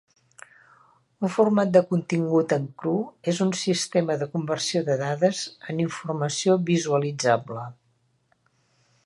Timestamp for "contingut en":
1.91-2.65